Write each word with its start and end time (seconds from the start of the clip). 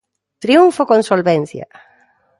Triunfo 0.43 0.81
con 0.89 1.01
solvencia. 1.09 1.65